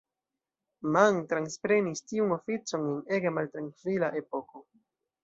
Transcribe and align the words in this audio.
Mann 0.95 1.19
transprenis 1.33 2.01
tiun 2.11 2.33
oficon 2.37 2.87
en 2.95 3.15
ege 3.19 3.33
maltrankvila 3.37 4.11
epoko. 4.23 4.65